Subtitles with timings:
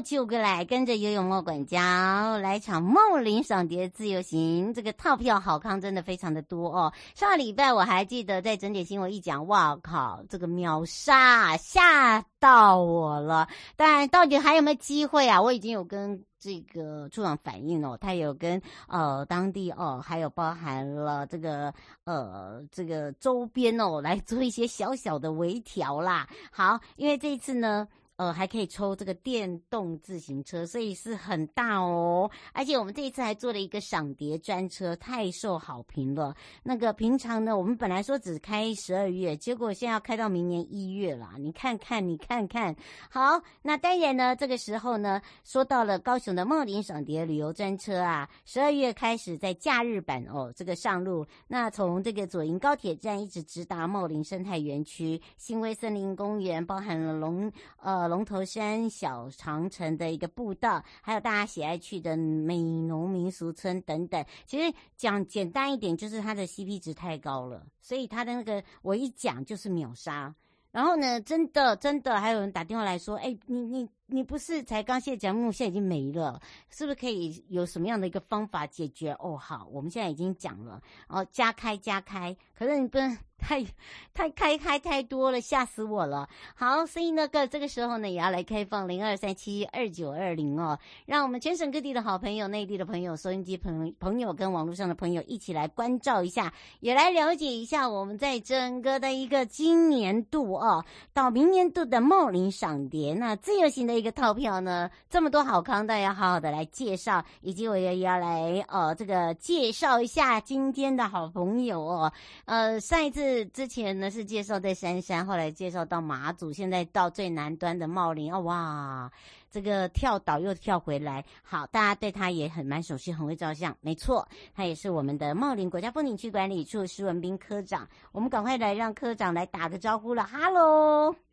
[0.00, 6.92] 就过来跟着游泳莫管家来场茂林赏蝶自由行，这个套票好康真的非常的多哦。
[7.14, 13.48] 上个礼拜我还记得在整点新闻一讲，哇靠，这个秒杀吓到我了。
[13.76, 15.40] 但到底还有没有机会啊？
[15.42, 21.72] 我已经有跟这个处长反映哦，他有跟呃当地哦，还有包含了这个
[22.04, 26.28] 呃这个周边哦来做一些小小的微调啦。
[26.50, 27.88] 好，因为这一次呢。
[28.18, 32.28] 呃，还可以抽这个电动自行车，所以是很大哦。
[32.52, 36.34] 而且我们这一次还做了一个赏蝶专车，太受好评了。
[36.64, 41.30] 那个平常呢，我们本来说只开十二月，结果现在要开到明年一月了。
[41.38, 42.74] 你看看，你看看。
[43.08, 51.24] 好，那当然呢，这个时候呢，说到了高雄的茂林赏蝶旅游专车啊，十二月开始在假日版哦，这个上路。
[51.46, 57.48] 那从这个左营高铁站一直直达茂林生态园区、新威森林公园，包含了龙
[57.80, 58.07] 呃。
[58.08, 64.24] 龙头山小长城的一个步道，还有大家喜爱去的美农民俗村等等。
[64.46, 70.34] 其实讲简单一点，就是它的 CP 值太高了，所以它的那个我一讲就是秒杀。
[70.70, 79.12] 然后呢，真的真的还有人打电话来说，哎，你你你不是才刚卸甲木，现在已经没了，是不是可以有什么样的一个方法解决？
[79.20, 83.16] 哦，好，我们现在已经讲了，哦加开加开，可是你不能。
[83.38, 83.64] 太
[84.12, 86.28] 太开开太多了，吓死我了。
[86.56, 90.76] 好，所以那个这个时候呢，也要来开放零二三七二九二零哦，
[91.06, 112.12] 让我们全省各地的好朋友、内地的朋友、收音机朋朋友跟网络上的朋友一起来关照一下，也来了解一下我们在整个的一个今年度哦，到明年度的茂林赏蝶那自由行的一个套票呢，这么多好康，大家好好的来介绍，以及我也要来呃这个介绍一下今天的好朋友哦，
[112.44, 113.44] 呃上一次。
[113.46, 119.10] 之前呢是介绍在杉山，后来介绍到马祖，现在到最南端的茂林哦，哇，
[119.50, 131.27] 这个跳岛又跳回来，好，大家对他也很蛮熟悉，很会照相，没错，他也是我们的茂林国家风景区管理处施文彬科长，我们赶快来让科长来打个招呼了，哈喽。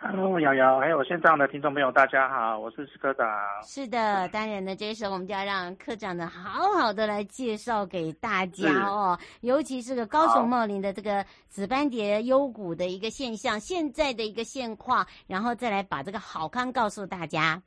[0.00, 3.26] Hello，瑶瑶，还有线上的听众朋友，大家好，我是施科长。
[3.64, 17.60] 是的，当然呢，这时候我们就要让科长呢好好的来介绍给大家哦，尤其是个高雄茂林的这个紫斑蝶幽谷的一个现象，现在的一个现况，然后再来把这个好康告诉大家。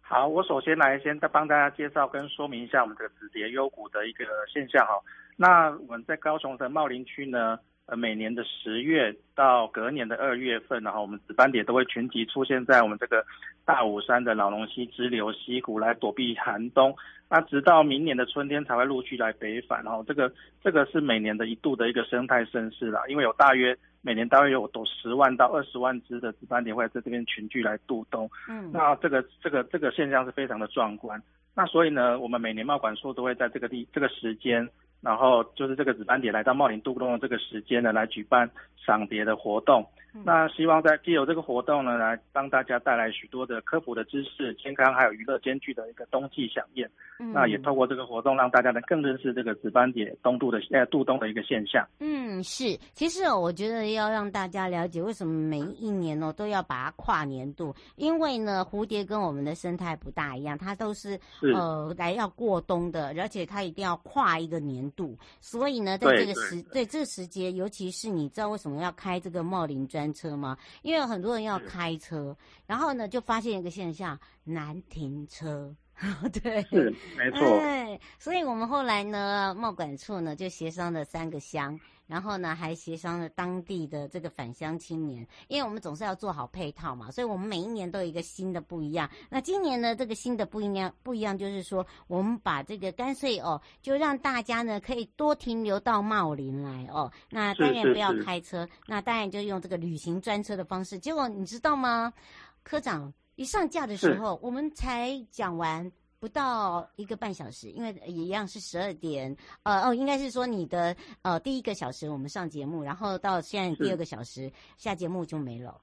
[0.00, 4.94] 好，我首先来先再帮大家介绍跟说明一下我们这个紫蝶幽谷的一个现象哈。
[5.36, 7.56] 那我们在高雄的茂林区呢，
[7.86, 13.24] 呃，每年的十月到隔年的二月份，然后我们紫斑蝶都会群集出现在我们这个
[13.64, 16.94] 大武山的老龙溪支流溪谷来躲避寒冬，
[17.28, 19.82] 那直到明年的春天才会陆续来北返。
[19.82, 20.32] 然后这个
[20.62, 28.30] 这个是每年的一度的一个生态盛事啦，因为有大约每年大约有多十万到二十万只的紫斑蝶会在这边群聚来度冬。
[28.48, 31.20] 嗯，那这个这个这个现象是非常的壮观。
[31.52, 34.68] 那所以呢，我们每年贸管处都会在这个地这个时间。
[35.02, 39.84] 然后就是这个紫斑蝶来到茂林渡冬的这个时间呢，来举办赏蝶的活动。
[40.26, 46.86] 那希望在借由这个活动呢，来帮大家带来许多的科普的知识、健康还有娱乐兼具的一个冬季饗宴。
[47.18, 51.82] 嗯，那也透过这个活动，让大家能更认识这个紫斑蝶冬度的呃渡冬的一个现象。
[52.00, 52.78] 嗯，是。
[52.92, 65.18] 其实哦，我觉得要让大家了解为什么每一年哦都要把它跨年度，因为呢，蝴蝶跟我们的生态不大一样，它都是，是呃来要过冬的，而且它一定要跨一个年度。
[65.40, 70.56] 所以呢，在这个时对，对这个时节，尤其是你知道为什么要开这个茂林专车吗？
[70.82, 72.36] 因为很多人要开车，
[72.66, 75.74] 然后呢，就发现一个现象，难停车。
[76.42, 77.58] 对，是没错。
[77.58, 81.78] 哎，所以我们后来呢，贸管处呢就协商了三个乡。
[82.12, 89.08] 然后呢，还协商了当地的这个返乡青年，因为我们总是要做好配套嘛，所以我们每一年都有一个新的不一样。
[89.30, 97.10] 那今年呢，这个新的不一样不一样，就是说我们把这个干脆哦，就让大家呢可以多停留到茂林来哦。
[97.30, 100.98] 那当然不要开车，那当然就用这个旅行专车的方式。
[100.98, 102.12] 结果你知道吗？
[102.62, 105.90] 科长一上架的时候，我们才讲完。
[106.22, 115.76] 不到一个半小时，因为一样是十二点，呃哦，应该是说你的呃第一个小时我们上节目，然后到现在第二个小时下节目就没了。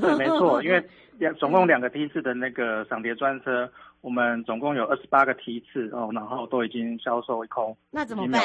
[0.00, 0.80] 对，没错，因为
[1.18, 3.68] 两总共两个梯次的那个赏蝶专车，
[4.00, 7.76] 我们总共有二十八个梯次哦，然后都已经销售一空。
[7.90, 8.40] 那怎么办？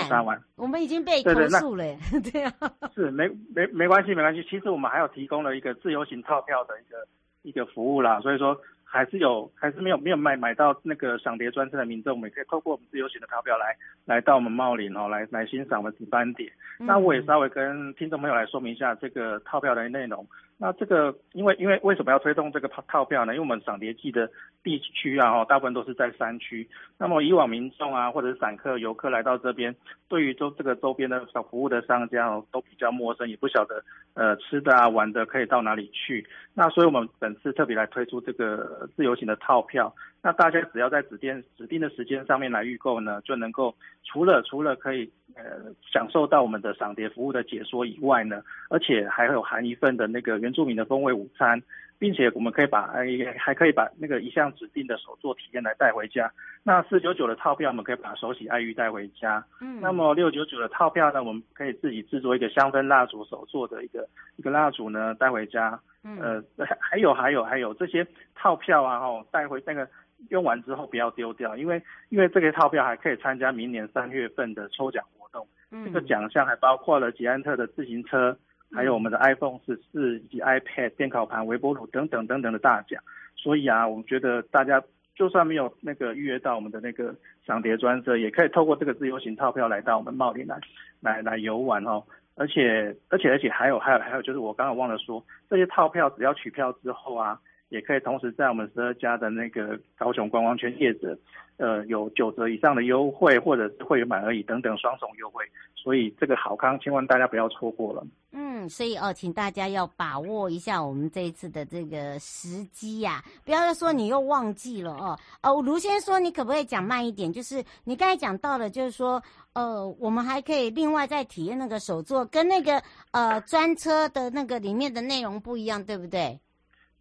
[0.55, 1.85] 我们已经被投诉了。
[2.33, 2.51] 对啊。
[2.95, 4.43] 是没没没关系，没关系。
[4.49, 7.07] 其实我们还有提供了一个自由行套票的一个
[7.43, 8.59] 一个服务啦，所以说。
[8.93, 13.75] 还是有，还是没有没有买买到那个赏蝶专车的民众，我们也可以透过我们自由行的套票来
[14.05, 16.45] 来到我们茂林哦，来来欣赏我们紫斑蝶。
[16.79, 20.23] 嗯、那我也稍微跟听众朋友来说明一下这个套票的内容。
[20.57, 23.33] 那这个，因为因为为什么要推动这个套套票呢？
[23.33, 24.29] 因为我们赏蝶季的
[24.63, 26.69] 地区啊，大部分都是在山区。
[26.97, 29.75] 那么以往民众啊，或者是散客、游客来到这边，
[30.07, 33.83] 对于周这个周边的小服务的商家哦，都比较陌生，也不晓得
[34.13, 36.25] 呃吃的啊、玩的可以到哪里去。
[36.53, 39.93] 那所以我们本次特别来推出这个自由行的套票。
[40.23, 45.43] 那大家只要在指定指定的时间上面来预购呢，就能够除了除了可以呃
[45.91, 51.61] 享受到我们的赏蝶服务的解说以外呢，而且还有含一份的那个原住民的风味午餐。
[51.99, 53.05] 并且我们可以把呃
[53.39, 56.29] 还可以把那个一项指定的手作体验来带回家。
[56.61, 59.41] 那四九九的套票，我们可以把手洗爱玉带回家。
[59.61, 59.79] 嗯。
[59.79, 64.05] 那么六九九的套票呢，我们可以自己制作一个香氛蜡烛手作的一个
[64.35, 65.79] 一个蜡烛呢带回家。
[66.03, 66.19] 嗯。
[66.19, 68.05] 呃，还 还有还有还有这些
[68.35, 69.87] 套票啊，哦，带回那个
[70.29, 75.47] 用完之后不要丢掉，因为因为这个套票还可以参加明年三月份的抽奖活动。
[75.71, 75.85] 嗯。
[75.85, 78.37] 这个奖项还包括了捷安特的自行车。
[78.75, 82.99] 还有我们的 iPhone 十四以及 iPad 电烤盘、微波炉等等等等的大奖，
[83.35, 84.81] 所以啊，我们觉得大家
[85.15, 87.13] 就算没有那个预约到我们的那个
[87.45, 90.59] 赏蝶专车，也可以透过这个自由行套票来到我们茂林来
[91.01, 92.03] 来来游玩哦。
[92.33, 97.39] 而且而且而且还有还有还有就是我刚刚忘了说，这些套票只要取票之后啊，
[97.73, 101.17] 也可以同时在我们十二家的那个高雄观光圈业者，
[101.57, 105.43] 呃，有九折以上的优惠，或者是会员满而已等等双重优惠。
[105.75, 108.05] 所以这个好康，千万大家不要错过了。
[108.31, 115.17] 嗯，所以哦，请大家要把握一下我们这一次的这个时机呀、啊，不要说你又忘记了哦。
[115.41, 117.33] 哦，卢先生说，你可不可以讲慢一点？
[117.33, 119.21] 就是你刚才讲到了，就是说，
[119.53, 122.81] 呃，我们还可以另外再体验那个手作，跟那个
[123.11, 126.39] 呃专车的那个里面的内容不一样，对不对？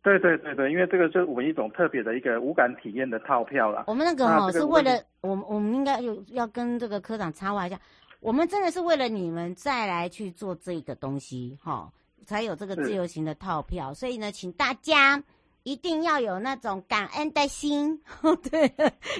[0.02, 3.84] 对对对对，因为这个是我们一种特别的一个无感体验的套票了。
[3.86, 7.78] 我们那个哈、哦、是为了我们，我们应该有要跟这个科长插话一下。
[8.20, 11.90] 我们真的是为了你们再来去做这个东西，哈，
[12.26, 13.94] 才有这个自由行的套票。
[13.94, 15.22] 所以呢，请大家。
[15.64, 18.00] 一定要有那种感恩的心，
[18.50, 18.72] 对，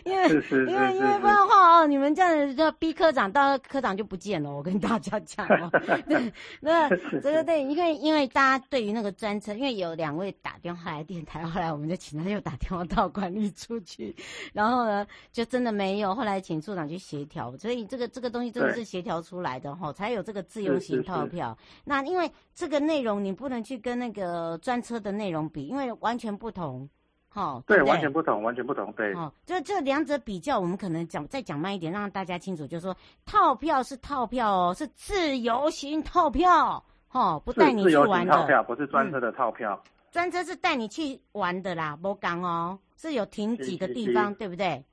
[0.05, 0.29] 因为
[0.67, 4.51] 因为因为不然的话哦，你们这样子就逼科长，到科长就不见了。
[4.51, 5.71] 我跟大家讲哦，
[6.09, 6.89] 对，那
[7.21, 14.13] 这个对，因为因为大家对于那个专车，因为有两位打电话来电台，后来我们就请他又打电话到管理处去，
[14.53, 21.57] 然后呢就真的没有，后来请处长去协调，所以这个这个东西真的是协调出来的哈，才有这个自由行套票。
[21.85, 26.32] 那因为这个内容你不能去跟那个专车的内容比，因为完全。
[26.37, 26.89] 不同，
[27.29, 29.13] 好、哦，对，对，对，完全不同，完全不同，对。
[29.15, 38.33] 哦，就这两者比较，我们可能讲再讲慢一点，让大家清楚，就是说套票是套票哦，是自由行套票，哦，不带你去玩的。
[38.33, 44.85] 套票不是专车的套票，专、嗯、车是带你去玩的啦，不讲哦，是有停几个地方，对不对？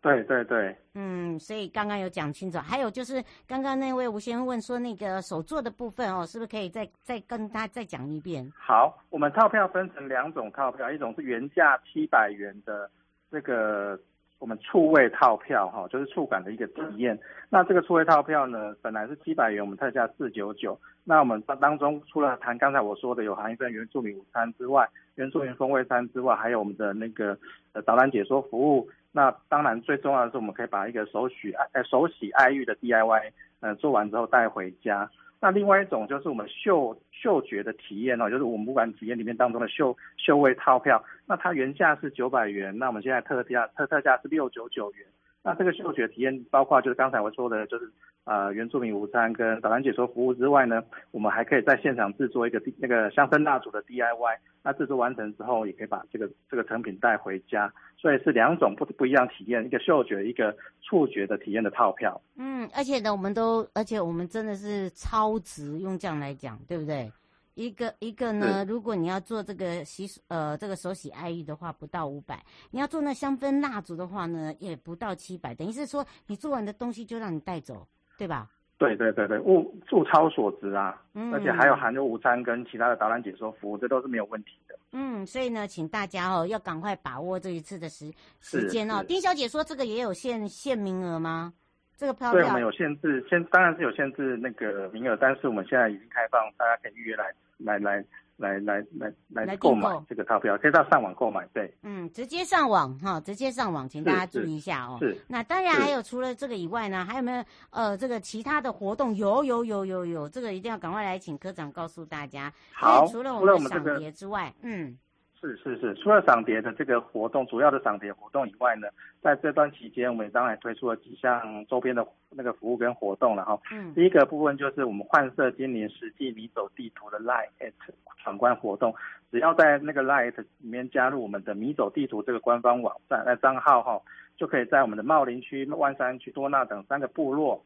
[0.00, 8.48] 对对对，嗯，所以刚刚有讲清楚，还有就是刚刚那位吴先生问说那个手作的部分哦，是不是可以再再跟他再讲一遍？
[8.56, 12.88] 好，我们套票分成两种套票，一种是原价七百元的
[13.28, 13.98] 这个
[14.38, 17.18] 我们触位套票哈，就是触感的一个体验。
[17.50, 20.78] 那这个触位套票呢，本来是七百元，我们特价四九九。
[21.02, 27.36] 那我们当当中除了谈刚才我说的有含一份原住民午餐之外，原住民风味餐之外，还有我们的那个
[27.72, 28.88] 呃导览解说服务。
[29.18, 35.10] 那当然，最重要的是，我们可以把一个手洗爱呃手洗爱玉的 DIY，呃做完之后带回家。
[35.40, 41.04] 那另外一种就是我们嗅嗅觉的体验哦，就是我们不管体验里面当中的嗅嗅味套票。
[41.26, 45.04] 那它原价是九百元，那我们现在特价特特价是六九九元。
[45.42, 47.90] 那这个嗅觉体验包括就是刚才我说的，就是
[48.24, 54.36] 呃原住民午餐跟导览解说服务之外呢，我们还可以在现场制作一个那个香氛蜡烛的 DIY。
[54.62, 57.72] 那制作完成之后，也可以把这个这个成品带回家。
[57.96, 62.20] 所以是两种不不一样体验，一个嗅觉，一个触觉的体验的套票。
[62.36, 67.10] 嗯，而且呢，我们都，而且我们真的是超值，用这样来讲，对不对？
[67.58, 72.36] 一个一个呢，如果你要做这个洗呃这个手洗爱玉的话，不到五百；
[72.70, 75.52] 你要做那香氛蜡烛的话呢，也不到七百。
[75.52, 77.84] 等于是说，你做完的东西就让你带走，
[78.16, 78.48] 对吧？
[78.78, 81.02] 对对对对，物物超所值啊！
[81.14, 84.78] 嗯，而且还有含有午餐跟其他的导览解说服务，这都是没有问题的。
[84.92, 89.02] 嗯，所以呢，请大家哦，要赶快把握这一次的时时间哦。
[89.02, 91.52] 丁小姐说，这个也有限限名额吗？
[91.96, 97.24] 这个票，票对，我们有限制，限当然是有限制那个名额，但是我们现在已经开放，大家可以预约来
[97.58, 98.04] 来来。
[98.40, 101.44] 来来来来来购买这个套票，可以到上网购买。
[101.52, 104.96] 对，嗯，直接上网哈，直接上网，请大家注意一下哦。
[105.00, 105.20] 是。
[105.26, 109.12] 那当然还有除了这个以外呢，还有没有呃这个其他的活动？
[109.16, 112.52] 有有有有有，这个一定要赶快来请科长告诉大家。
[112.72, 113.08] 好。
[113.08, 114.96] 除了我们的赏蝶之外，嗯。
[115.40, 118.88] 是是是，除了赏蝶的这个活动，主要的赏蝶活动以外呢，
[119.22, 123.56] 在这段期间，我们当然推出了几项周边的那个服务跟活动了哈。
[123.70, 123.94] 嗯。
[123.94, 127.72] 第一个部分就是我们换色精灵实际迷走地图的 LINE@
[128.20, 128.92] 闯关活动，
[129.30, 134.00] 只要在那个 LINE@ 里面加入我们的迷走地图这个官方网站那账号哈，
[134.36, 137.62] 就可以在我们的茂林区、万山区、多纳等三个部落。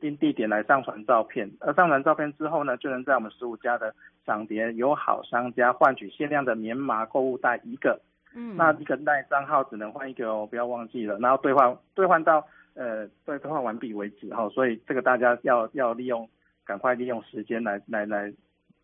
[0.00, 8.00] 定地点来上传照片，而上传照片之后呢，就能在我们十五家的赏蝶友好商家换取限量的棉麻购物袋一个。
[8.34, 11.18] 嗯，那一个袋账号只能换一个哦，不要忘记了。
[11.18, 16.28] 然后兑换兑换到呃兑兑换完毕为止哈、哦，所以这个大家要要利用，
[16.64, 18.32] 赶快利用时间来来来。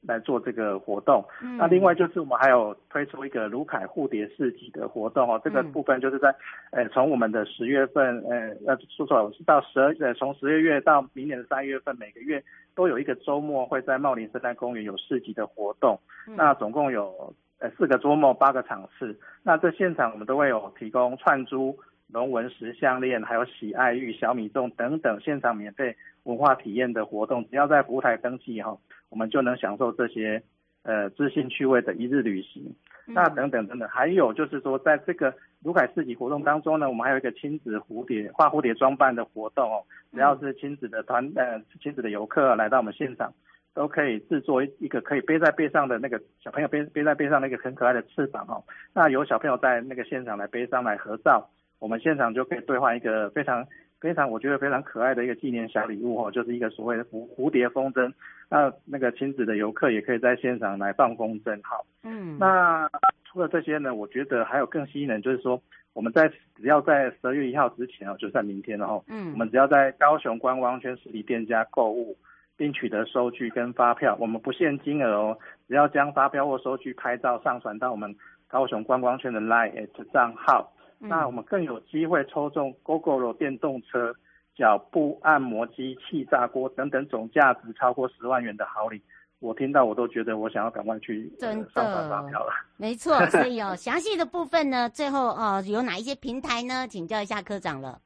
[0.06, 6.34] 来做这个活动，嗯、那另外就是我们还有推出一个卢凯蝴蝶市集的活动哦，这个部分就是在，
[6.72, 12.42] 呃，从我们的十月份，呃，呃，说错了是到十二，呃，从十二月到明年的三月份，每个月
[12.74, 21.78] 都有一个周末会在茂林生态公园有市集的活动，嗯、那总共有呃四个周末八个场次，那在现场我们都会有提供串珠、
[22.08, 28.76] 龙纹石项链，还有喜爱玉、小米粽等等现场免费文化体验的活动，只要在服务台登记哈。
[29.12, 30.42] 我们就能享受这些，
[30.84, 32.74] 呃，知性趣味的一日旅行。
[33.04, 39.84] 那等等等等，还有就是说，在这个鲁凯市集活动当中呢，我们还有一个亲子蝴蝶画蝴蝶装扮的活动哦。
[40.12, 43.34] 只要是亲子的团，呃，亲子的游客来到我们现场，
[43.74, 48.64] 都可以制作一个可以背在背上的那个小朋友背背在背上那个很可爱的翅膀哦。
[48.94, 51.50] 那有小朋友在那个现场来背上来合照，
[51.80, 53.66] 我们现场就可以兑换一个非常。
[54.02, 58.12] 非常，我觉得非常可爱的一个纪念小礼物哦，就是一个所谓的蝴蝴蝶风筝。
[58.48, 61.56] 那那个亲子的游客也可以在现场来放风筝。
[61.62, 62.90] 好，嗯，那
[63.24, 65.62] 除了这些呢，我觉得还有更吸引人，就是说
[65.94, 72.16] 我们在只要在十二月一号之前哦，就算明天哦，嗯，我们只要在高雄观光圈实体店家购物，
[72.56, 78.12] 并取得收据跟发票，我们不限金额哦，只要将发票或收据拍照上传到我们
[78.48, 80.72] 高雄观光圈的 LINE@ 账号。
[81.08, 84.14] 那我们更有机会抽中 Gogoro 电动车、
[84.54, 89.02] 脚部按摩机、气炸锅等等总价值超过十万元的好礼，
[89.40, 92.52] 我听到我都觉得我想要赶快去真的上传发票了。
[92.76, 96.86] 没错， 所以哦，详细的部分呢，最后哦有哪一些平台呢？
[96.86, 98.00] 请教一下科长了。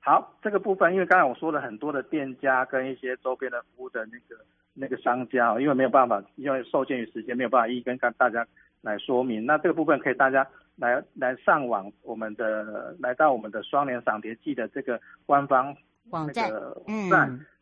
[0.00, 8.46] 好，这个部分因为刚才我说了很多的店家跟一些周边的服务的那个那个商家，因为没有办法，因为受限于时间，没有办法一一跟大家
[8.82, 9.46] 来说明。
[9.46, 10.46] 那这个部分可以大家。
[10.80, 15.76] 来来上网，我们的来到我们的双联赏蝶季的这个官方
[16.08, 16.50] 网站，
[16.88, 17.08] 嗯，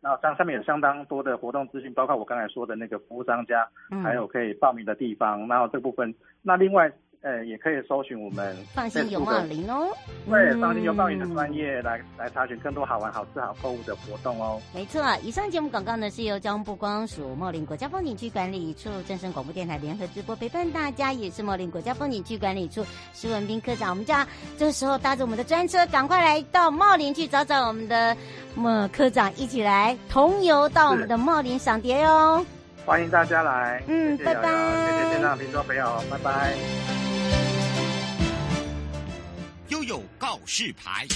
[0.01, 6.91] 然后上上面有相当多的活动资讯，包括我刚才说的那个服务商家，嗯，还有可以报名的地方，然后这部分，那另外。
[7.21, 9.89] 呃，也可以搜寻我们放心有茂林哦。
[10.31, 14.61] 对，放心有茂林的专业来来查询更多好玩、好吃、好购物的活动哦。
[14.73, 23.91] 没错，以上节目广告呢是由交通部光署茂林国家风景区管理处、正声广播电台联合直播，陪伴大家也是茂林国家风景区管理处施文斌科长。
[23.91, 24.25] 我们家
[24.57, 28.17] 这个时候搭着我们的专车，赶快来到茂林去找找我们的
[28.55, 32.47] 么科长，一起来同游到我们的茂林赏蝶哦。
[32.87, 37.08] 欢迎大家来，嗯，谢谢拜拜，谢谢现场听众朋友，拜拜。
[39.89, 41.07] 有告示牌，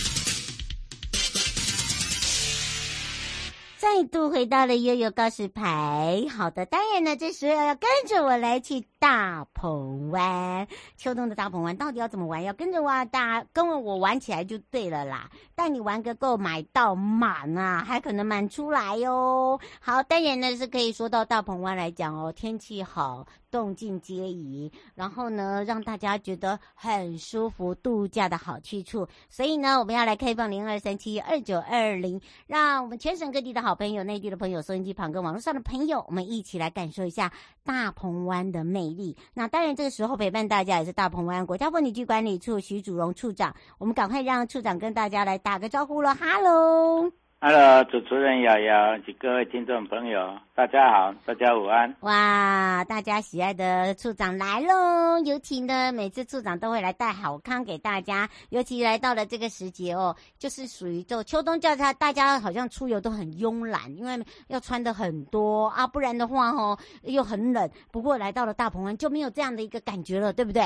[3.77, 6.25] 再度回到了悠悠告示牌。
[6.35, 10.67] 好的，当然呢，这时候要跟着我来去大鹏湾。
[10.97, 12.43] 秋冬的大鹏湾到底要怎么玩？
[12.43, 15.29] 要跟着我大跟我玩起来就对了啦。
[15.55, 19.61] 带你玩个够，买到满啊，还可能满出来哟、哦。
[19.81, 23.27] 好，当然呢是可以说到大鹏湾来讲哦，天气好。
[23.53, 29.07] 动静皆宜，然后呢，让大家觉得很舒服，度假的好去处。
[29.29, 37.31] 所以呢，我们要来开放零二三七二九二零，让我们全省各地的好朋友、内地的朋友、收音机旁跟网络上的朋友，我们一起来感受一下
[37.63, 39.17] 大鹏湾的魅力。
[39.35, 43.55] 那当然，这个时候陪伴大家也是大鹏湾国家风景区管理处徐祖荣处长。
[43.77, 47.22] 我们赶快让处长跟大家来打个招呼了，哈喽。
[47.45, 51.93] Hello，主持人瑶瑶及各位听众朋友，大家好，大家午安。
[52.03, 55.19] 哇，大家喜爱的处长来喽！
[55.25, 58.29] 尤其呢，每次处长都会来带好康给大家。
[58.51, 67.69] 尤其来到了这个时节哦，就是属于就秋冬交叉，大家好像出游都很慵懒，因为要穿的很多啊，不然的话哦又很冷。
[67.91, 70.63] 不过来到了大鹏湾就没有这样的一个感觉了，对不对？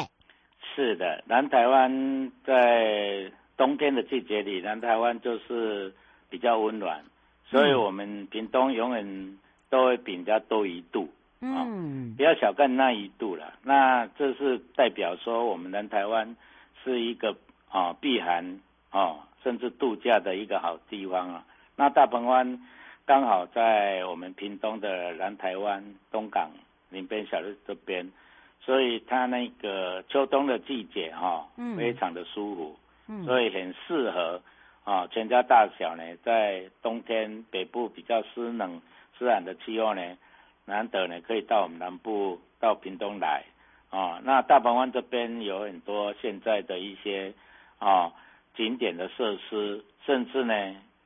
[0.75, 5.91] 是的，南台湾在冬天的季节里，南台湾就是。
[6.37, 7.03] 比较温暖，
[7.47, 9.39] 所以我们屏东永远
[9.71, 11.09] 都会比人家多一度，
[11.41, 13.55] 嗯，不要小看那一度了。
[13.63, 16.37] 那这是代表说我们南台湾
[16.85, 17.35] 是一个
[17.71, 21.47] 啊避寒啊甚至度假的一个好地方啊。
[21.75, 22.61] 那大鹏湾
[23.07, 26.51] 刚好在我们屏东的南台湾东港
[26.91, 28.13] 林边小路这边，
[28.61, 32.77] 所以它那个秋冬的季节哈，非常的舒服，
[33.25, 34.39] 所以很适合。
[34.87, 38.81] 啊，全家大小呢，在冬天北部比较湿冷、
[39.19, 40.17] 湿寒的气候呢，
[40.65, 43.43] 难得呢可以到我们南部到屏东来
[43.91, 44.21] 啊。
[44.23, 47.35] 那大鹏湾这边有很多现在的一些
[47.81, 48.13] 啊
[48.55, 50.55] 景点的设施，甚至呢，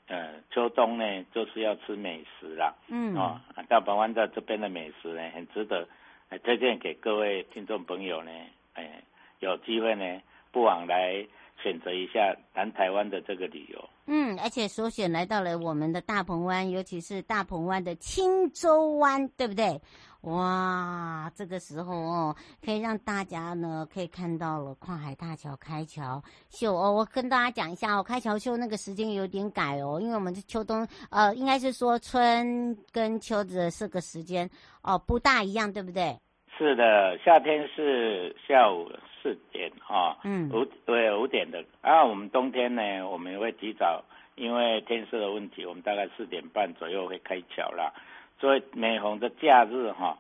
[0.09, 2.75] 呃，秋冬呢就是要吃美食啦。
[2.89, 3.17] 嗯。
[3.17, 5.89] 啊，大鹏湾在这边的美食呢，很值得
[6.29, 8.31] 来推荐给各位听众朋友呢。
[8.75, 9.03] 哎，
[9.39, 10.21] 有机会呢，
[10.53, 11.25] 不枉来。
[11.63, 19.81] 选择一下南台湾的这个旅游，嗯，而且首选来到了我们的大鹏湾，尤其是大鹏湾的青洲湾，对不对？
[20.23, 26.93] 哇，这个时候哦，可以让大家呢可以看到了跨海大桥开桥秀哦。
[26.93, 34.49] 我跟大家讲一下哦，开桥秀那个时间有点改哦，因为我们是秋冬，呃，应该是说春跟秋的这个时间
[34.83, 36.19] 哦不大一样，对不对？
[36.61, 41.65] 是的，夏天是下午四点啊，嗯，五对五点的。
[41.81, 47.95] 啊，我们冬天呢，我们会提早，因为天色的问题，我们大概四点半左右会开桥啦。
[48.39, 50.19] 所以每逢的假日哈，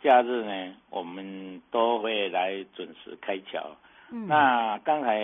[0.00, 3.76] 假日呢，我们都会来准时开桥。
[4.12, 5.18] 嗯，那刚才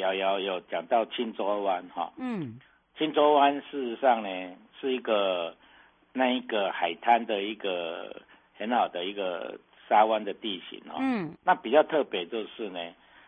[0.00, 2.58] 瑶瑶有讲到青州湾哈，嗯，
[2.98, 5.54] 青州湾事实上呢是一个
[6.12, 8.20] 那一个海滩的一个
[8.58, 9.56] 很好的一个。
[9.88, 12.80] 沙湾的地形哦，嗯，那比较特别就是呢，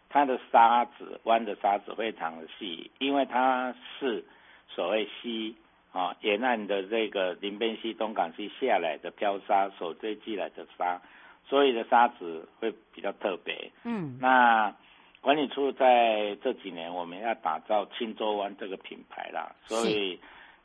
[0.09, 4.25] 它的沙子湾的沙子非常的细，因为它是
[4.69, 5.57] 所谓西
[5.93, 11.01] 啊沿岸的这个林边西、东港西下来的漂沙所堆积来的沙，
[11.47, 13.71] 所以的沙子会比较特别。
[13.85, 14.75] 嗯，那
[15.21, 20.19] 管理处在这几年我们要打造青州湾这个品牌啦，所以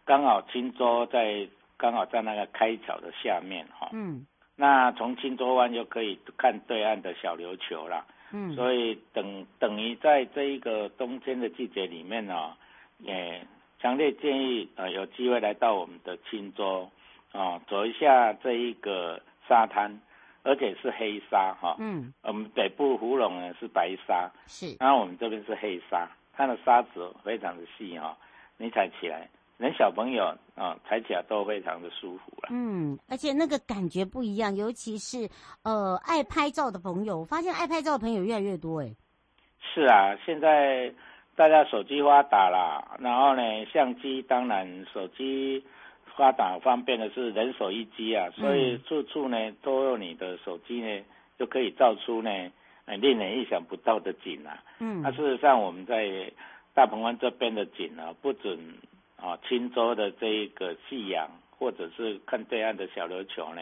[0.06, 4.25] 刚好青州在刚好在那个开桥的下面哈，嗯。
[4.56, 12.54] 那从青州湾就可以看对岸的小琉球了，嗯，所以等等于在这一个冬天的季节里面呢、哦，
[13.00, 13.46] 也
[13.80, 16.89] 强烈建议呃有机会来到我们的青州，
[17.32, 20.00] 啊、哦，走一下这一个沙滩，
[20.44, 28.18] 而且是黑沙哈，哦、嗯，我们北部福隆呢是白沙，是，然后我们这边是黑沙，它的沙子非常的细哈、哦，
[28.58, 29.28] 你踩起来。
[29.58, 32.50] 连小朋友啊，踩起来都非常的舒服了。
[32.52, 35.30] 嗯，而且那个感觉不一样，尤其是
[35.63, 38.92] 呃爱拍照的朋友，我发现爱拍照的朋友越来越多哎。
[39.62, 40.94] 是啊，现在
[41.36, 45.63] 大家手机发达啦，然后呢，相机当然手机
[46.18, 51.04] 发达方便的是人手一机啊，所以处处呢都用你的手机呢
[51.39, 52.30] 就可以照出呢
[52.86, 54.62] 令人意想不到的景啊。
[54.80, 56.32] 嗯，那事实上我们在
[56.74, 58.60] 大鹏湾这边的景啊，不准。
[59.23, 63.62] 啊，青州的这一个夕阳，或者是看对岸的小琉球呢，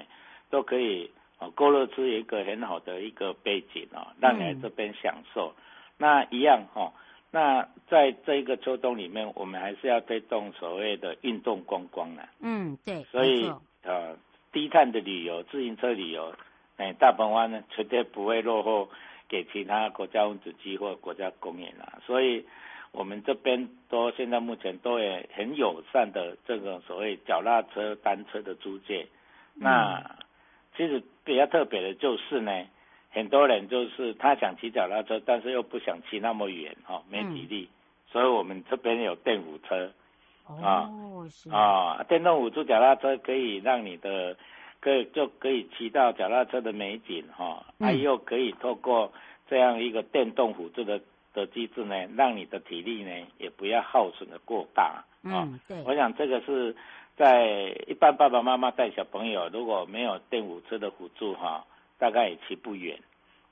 [0.50, 5.54] 都可以啊勾勒出一个很好的一个背景啊，让你来这边享受。
[5.56, 5.62] 嗯、
[6.00, 6.91] 那一样哈，
[7.30, 12.24] 那在这一个秋冬里面，我们还是要推动所谓的运动观光呢。
[12.39, 13.04] 嗯，对。
[13.12, 13.47] 所以
[13.84, 14.17] 呃，
[14.52, 16.34] 低碳的旅游，自行车旅游，
[16.78, 18.89] 哎，大鹏湾呢绝对不会落后
[19.30, 22.02] 给其他国家风景区或国家公园啊。
[22.08, 22.43] 所以。
[22.92, 29.08] 我们这边都现在目前都也很友善的这种所谓脚踏车、单车的租借。
[29.56, 30.16] 嗯、那
[30.76, 32.52] 其实比较特别的就是呢，
[33.12, 37.76] 很多人就是他想骑脚踏车，但是又不想骑那么远哈，没体力，嗯、
[38.12, 39.92] 所以我们这边有电辅车。
[40.48, 44.36] 哦，是啊，电动辅助脚踏车可以让你的，
[44.82, 49.14] 可以就可以骑到脚踏车的美景哈，还、嗯啊、又可以透过
[49.50, 51.00] 这样一个电动辅助的
[51.34, 55.48] 的机制呢，让你的体力呢也不要耗损的过大啊。
[55.48, 55.82] 嗯，对。
[55.84, 56.76] 我想这个是
[57.17, 61.65] 在一般爸爸妈妈带小朋友如果没有电舞车的辅助哈，
[61.98, 62.98] 大概也骑不远。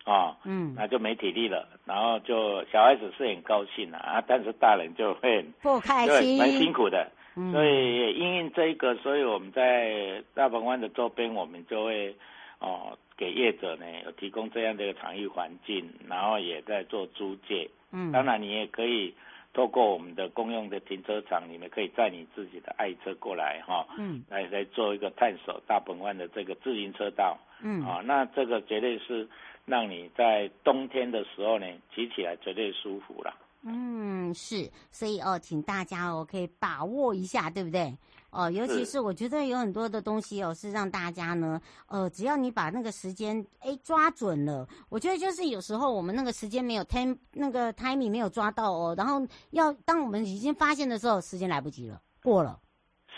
[0.06, 7.12] 啊，嗯，那就没体力了，然后就小孩子是很高兴啊，但是大人就会不开心，蛮辛苦的。
[7.36, 12.16] 嗯、所以因应这一个，所以我们在大鹏湾的周边，我们就会
[12.60, 17.70] 哦给业者呢有提供这样的一个场域环境，然后也在做租借。
[17.92, 19.14] 嗯，当然你也可以
[19.54, 27.38] 透过我们的公用的停车场，你们可以载你自己的爱车过来哈，嗯，来来做一个探索大鹏湾的这个自行车道。
[27.62, 29.28] 嗯，啊，那这个绝对是。
[29.66, 33.32] 让你在冬天的时候呢，骑起来绝对舒服了。
[33.62, 37.96] 嗯，是，所以哦，请大家哦，可以把握一下，对不对？
[38.32, 52.60] 哦，尤其是我觉得有很多的东西哦，是让大家呢，呃，只要你把那个时间哎抓准了，我觉得就是有时候我们那个时间没有 time 那个 timing 没有抓到哦，然后要当我们已经发现的时候，时间来不及了，过了。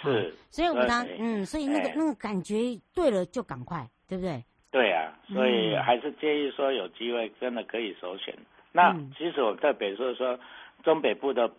[0.02, 0.34] 是。
[0.50, 4.44] 所以我们当嗯，所以那个那个感觉对了就赶快，对不对？
[4.72, 8.34] 对啊，所以还是建议说有机会真的可以首选。
[8.38, 10.40] 嗯、那其实我特别是说
[10.82, 11.52] 中北部的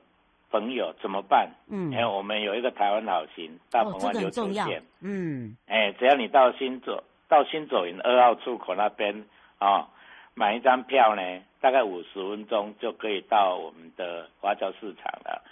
[0.53, 1.51] 朋友怎么办？
[1.69, 9.25] 嗯，哎，我们有一个台湾好行大鹏湾琉球线，嗯，哎，只要你到新左到新左营二号出口那边
[9.59, 9.89] 啊、哦，
[10.35, 11.23] 买一张票呢，
[11.61, 15.43] 大概五十分钟就可以到我们的华侨市场了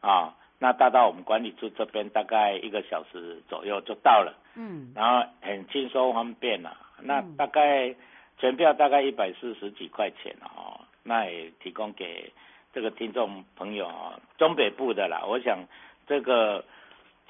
[0.00, 0.10] 啊。
[0.10, 6.74] 哦那大到我们管理处这边大概一个小时左右就到了，嗯，然后很轻松方便了。
[7.02, 7.94] 那大概
[8.38, 12.32] 全票大概一百四十几块钱哦，那也提供给
[12.76, 15.24] 这个听众朋友啊，中北部的啦。
[15.26, 15.64] 我想
[16.06, 16.62] 这个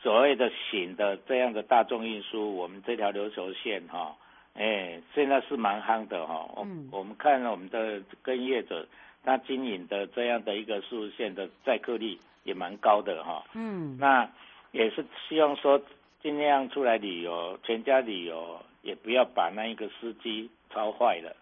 [0.03, 4.17] 所谓的行的这样的大众运输，我们这条琉球线哈，
[4.55, 6.49] 哎，现在是蛮夯的哈。
[6.65, 8.85] 嗯，我们看我们的跟业者
[9.23, 12.19] 他经营的这样的一个速线的载客率。
[12.47, 14.31] 也蛮高的哈，嗯，那
[14.71, 15.83] 也是希望说
[16.23, 21.35] 尽量出来旅游，全家旅游也不要把那一个司机操坏了，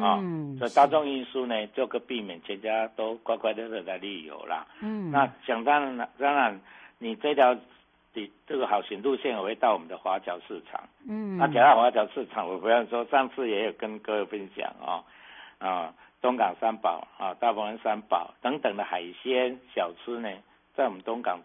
[0.00, 4.66] 啊、嗯，所以大众运输呢，就可避免全家都快快乐乐来旅游啦。
[4.80, 6.60] 嗯，那想当然，当然
[6.98, 7.56] 你这条
[8.14, 10.82] 你这个好行路线，我会到我们的华侨市场。
[11.08, 15.04] 嗯，那讲到华侨市场，我不要说上次也有跟各位分享啊，
[15.58, 15.94] 啊。
[16.22, 20.28] 东港三宝啊，大鹏湾三宝等等的海鲜小吃呢，
[20.74, 21.38] 在我们东港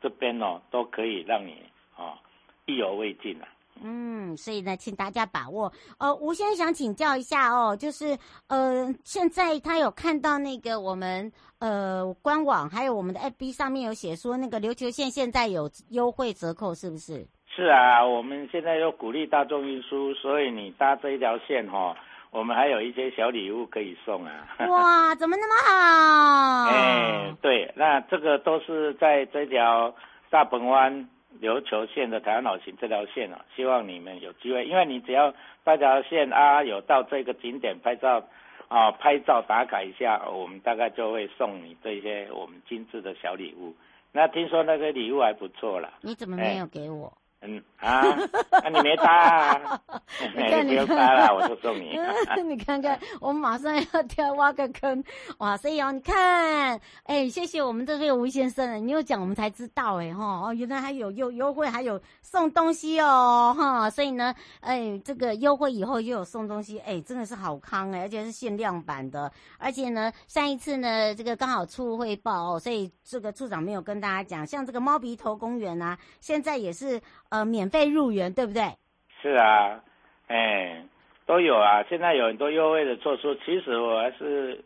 [0.00, 1.56] 这边哦，都可以让你
[1.96, 2.20] 啊
[2.66, 3.48] 意犹未尽啊。
[3.82, 5.72] 嗯，所以呢，请大家把握。
[5.98, 8.16] 呃，吴先生想请教一下哦，就是
[8.48, 17.26] 呃，现在他有看到那个我们呃官网，还有我们的 FB 上面有写说，那个琉球线现在有优惠折扣，是不是？
[17.54, 21.96] 是啊，我们现在又鼓励大众运输，所以你搭这一条线哈、哦。
[22.32, 24.46] 我们还有一些小礼物可以送啊！
[24.70, 26.70] 哇，怎么那么好？
[26.70, 29.92] 哎，对，那这个都是在这条
[30.30, 31.08] 大鹏湾
[31.40, 35.32] 琉球线的台湾老行这条线啊，希望你们有机会，因为你只要
[35.64, 38.22] 这条线啊有到这个景点拍照
[38.68, 43.74] 啊，拍照打卡一下，我们大概就会送你这些我们精致的小礼物。
[44.12, 47.12] 那听说那个礼物还不错啦，你怎么没有给我？
[47.42, 48.02] 嗯啊，
[48.50, 49.80] 那、啊、你没搭啊？
[50.36, 51.98] 你看 你不用搭了，我就送你。
[52.46, 55.02] 你看看，我们马上要跳挖个坑，
[55.38, 55.56] 哇！
[55.56, 63.88] 所以哦，你看，哎，谢谢我们这位吴先生，你有讲我们才知道，哎哈哦，原来还有优优惠，还有送东西哦，哈！
[63.88, 77.00] 所以呢，哎，这个优惠以后又有送东西，哎，真的是好康哎，而且是限量版的，而且呢，上一次呢，这个刚好处汇报哦，所以这个处长没有跟大家讲，像这个猫鼻头公园啊，现在也是。
[77.30, 78.76] 呃，免费入园，对不对？
[79.22, 79.80] 是啊，
[80.26, 80.84] 哎，
[81.26, 81.82] 都有啊。
[81.88, 84.62] 现在有很多优惠的措施，其实我还是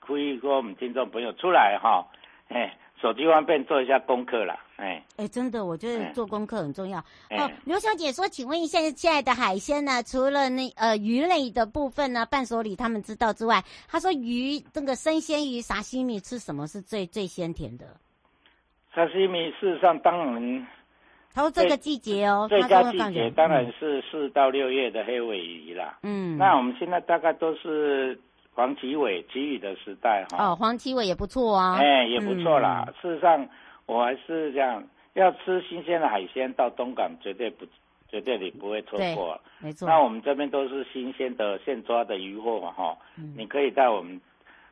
[0.00, 2.06] 呼吁说我们听众朋友出来哈，
[2.48, 6.98] 哎，手机方便做一下功课啦，哎，哎，真的，我觉得做功课很重要。
[7.30, 10.02] 哦，刘小姐说，请问一下，亲爱的海鲜呢？
[10.02, 17.86] 除了那呃鱼类的部分呢，伴手礼他们知道之外，他说鱼那个生鲜鱼沙西米吃什么是最最鲜甜的？
[18.94, 20.66] 沙西米事实上当然。
[21.34, 25.98] 他说这个季节哦，最佳季节当然是四到六月的黑尾鱼啦。
[26.04, 28.16] 嗯，那我们现在大概都是
[28.54, 30.52] 黄鳍尾鲫鱼的时代哈。
[30.52, 31.76] 哦，黄鳍尾也不错啊。
[31.80, 32.84] 哎，也不错啦。
[32.86, 33.48] 嗯、事实上，
[33.86, 37.66] 我还是这样，要吃新鲜的海鲜，到东港绝对不，
[38.08, 39.36] 绝对你不会错过。
[39.58, 39.88] 没错。
[39.88, 42.96] 那我们这边都是新鲜的现抓的鱼货嘛哈。
[43.18, 44.20] 嗯、你可以在我们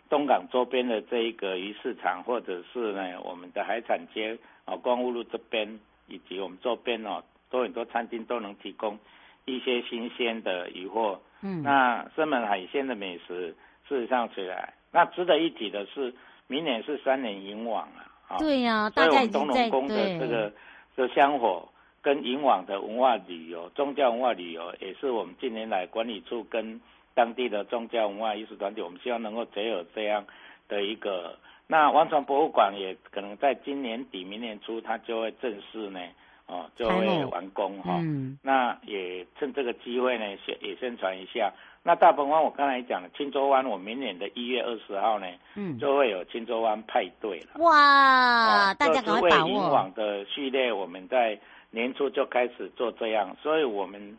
[0.09, 5.67] 东港周边的这一个鱼市场，或者是呢我们的海产街啊，光复路这边
[6.13, 8.99] 以及我们周边哦，都很多餐厅都能提供
[9.47, 11.19] 一些新鲜的鱼货。
[11.41, 13.57] 嗯，那生门海鲜的美食，
[13.89, 16.15] 事实上起来，那值得一提的是，
[16.47, 17.89] 明年是三年迎网
[18.29, 20.53] 啊，对呀、啊，大家已经在东龙宫的这个
[20.95, 21.67] 的香火
[22.03, 26.81] 跟迎网的文化旅游、宗教文化旅游，也是我们近年来管理处跟
[27.15, 30.25] 当地的宗教文化艺术团体，我们希望能够结合这样
[30.69, 31.37] 的一个。
[31.67, 36.01] 那王船博物馆也可能在今年底、明年初，它就会正式呢。
[36.47, 37.97] 哦，就会完工哈。
[38.03, 41.51] 嗯，那也趁这个机会呢，宣也宣传一下。
[41.83, 47.63] 那大鹏湾我刚才讲了，青州湾我明年的一月二十号呢，嗯，就会有青州湾派对了。
[47.63, 49.47] 哇，哦、大家赶快把握。
[49.47, 51.39] 为迎王的序列，我们在
[51.71, 54.19] 年初就开始做这样，所以我们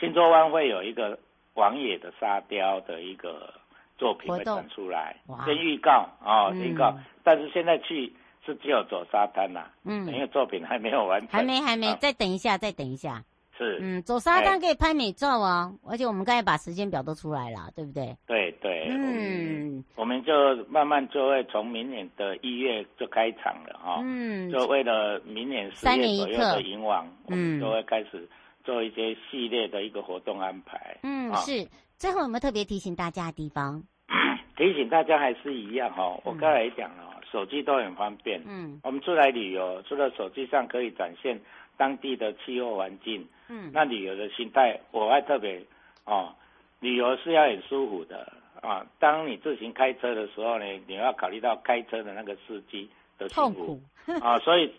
[0.00, 1.16] 青州湾会有一个
[1.54, 3.54] 王野的沙雕的一个
[4.00, 6.92] 作品会展出来，先预告啊，预告。
[7.22, 8.10] 但是现在去。
[8.42, 13.22] 是只有走沙滩啦、啊，嗯，因为作品还没有完成，还没还没，啊、再等一下，再等一下，
[13.56, 18.16] 是，嗯，走沙滩可以拍美照啊，欸、而且我们刚才把时间表都出来了，对不对？
[18.26, 20.32] 对对，嗯，我们就
[20.70, 28.26] 慢慢就会从明年的一月就开场了哈，嗯，就为了明年四月左右的迎王，我们就会开始
[28.64, 31.68] 做一些系列的一个活动安排，嗯，是，
[32.00, 33.82] 最后有没有特别提醒大家的地方？
[34.56, 37.20] 提醒大家还是一样哈，我刚才也讲了。
[37.30, 38.42] 手机都很方便。
[38.46, 41.38] 嗯，我们出来旅游，除了手机上可以展现
[41.76, 45.62] 当地的气候环境，嗯，那旅游的心态，我还特别
[46.06, 46.34] 哦，
[46.80, 48.32] 旅游是要很舒服的
[48.62, 48.84] 啊。
[48.98, 53.78] 当你自行开车的时候呢，你要考虑到开车的那个司机的辛苦
[54.22, 54.74] 啊， 所以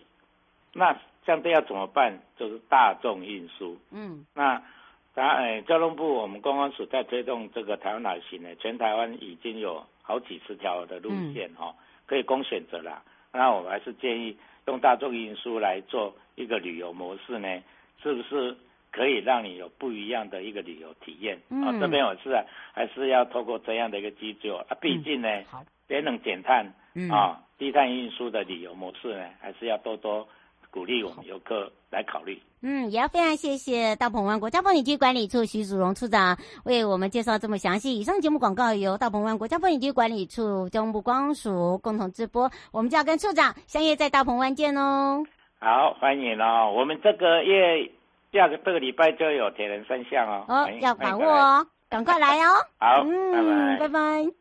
[0.74, 2.18] 那相对要怎么办？
[2.36, 3.78] 就是大众运输。
[3.92, 4.60] 嗯，那
[5.14, 11.74] 当然，交通部我们公安署在推动这个台湾海行呢，全台湾已经有好几十条的路线哈。
[11.78, 17.48] 嗯可以供选择啦，那我们还是建议用大众运输来做一个旅游模式呢，
[18.02, 18.54] 是不是
[18.90, 21.38] 可以让你有不一样的一个旅游体验？
[21.48, 22.44] 嗯、啊，这边我是
[22.74, 25.42] 还是要透过这样的一个机制啊，毕竟呢，
[25.88, 26.66] 节能减碳
[27.10, 30.28] 啊，低碳运输的旅游模式呢，还是要多多。
[30.70, 32.38] 鼓励我们游客来考虑。
[32.64, 37.98] 嗯，也要非常谢谢大鹏湾国家风景区管理处徐祖荣处长为我们介绍这么详细。
[37.98, 42.48] 以上节目广告由大鹏湾国家风景区管理处交通部光署共同直播。
[42.70, 45.24] 我们就要跟处长相约在大鹏湾见哦。
[45.58, 46.72] 好，欢迎哦。
[46.76, 47.90] 我们这个月
[48.32, 50.44] 下个这个礼拜就有铁人三项哦。
[50.46, 52.54] 哦，要把握哦，赶快来哦。
[52.78, 53.88] 好，嗯，拜拜。
[53.88, 54.32] 拜拜。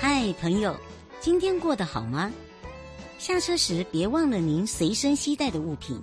[0.00, 0.74] 嗨，朋友，
[1.20, 2.32] 今天过得好吗？
[3.18, 6.00] 下车时别忘了您随身携带的物品。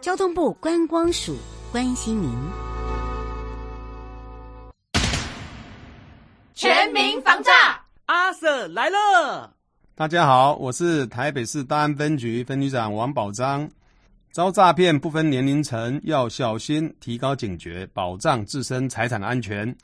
[0.00, 1.36] 交通部观光署
[1.72, 2.30] 关心您。
[6.54, 7.52] 全民防诈，
[8.06, 9.52] 阿 Sir 来了。
[9.96, 13.68] 大家好，我是台北市大安分局分局长王宝章。
[14.30, 19.74] 遭诈骗不分年龄层，要小心，提高警觉，保障自身财产安全，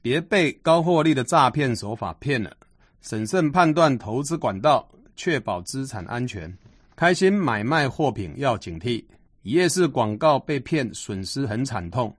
[0.00, 2.56] 别被高获利的诈骗手法骗了。
[3.00, 4.88] 审慎判断投资管道。
[5.16, 6.52] 确保资产安全，
[6.96, 9.04] 开心买卖货品要警惕。
[9.44, 12.16] 一页式广告被骗，损失很惨痛，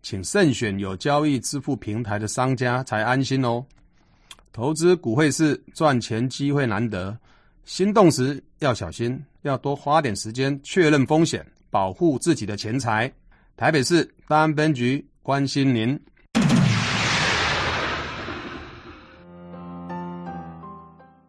[0.00, 3.66] 请慎选有交易支付平台的商家才安心哦。
[4.52, 7.18] 投资股汇市赚钱机会难得，
[7.64, 13.12] 心动时要小心，要多花点时间确认风险，保护自己的钱财。
[13.56, 16.00] 台北市大安分局关心您。